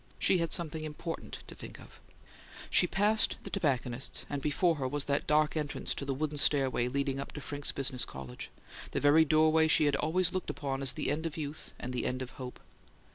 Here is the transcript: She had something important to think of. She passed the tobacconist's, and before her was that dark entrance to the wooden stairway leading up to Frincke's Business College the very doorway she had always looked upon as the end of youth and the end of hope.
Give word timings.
She 0.17 0.39
had 0.39 0.51
something 0.51 0.83
important 0.83 1.43
to 1.45 1.53
think 1.53 1.79
of. 1.79 1.99
She 2.71 2.87
passed 2.87 3.37
the 3.43 3.51
tobacconist's, 3.51 4.25
and 4.31 4.41
before 4.41 4.77
her 4.77 4.87
was 4.87 5.03
that 5.03 5.27
dark 5.27 5.55
entrance 5.55 5.93
to 5.93 6.05
the 6.05 6.13
wooden 6.15 6.39
stairway 6.39 6.87
leading 6.87 7.19
up 7.19 7.33
to 7.33 7.39
Frincke's 7.39 7.71
Business 7.71 8.03
College 8.03 8.49
the 8.93 8.99
very 8.99 9.25
doorway 9.25 9.67
she 9.67 9.85
had 9.85 9.95
always 9.95 10.33
looked 10.33 10.49
upon 10.49 10.81
as 10.81 10.93
the 10.93 11.11
end 11.11 11.27
of 11.27 11.37
youth 11.37 11.75
and 11.77 11.93
the 11.93 12.07
end 12.07 12.23
of 12.23 12.31
hope. 12.41 12.59